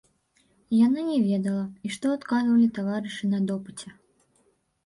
Яна 0.85 1.03
не 1.09 1.17
ведала, 1.25 1.65
і 1.87 1.93
што 1.97 2.05
адказвалі 2.21 2.67
таварышы 2.79 3.31
на 3.35 3.39
допыце. 3.53 3.89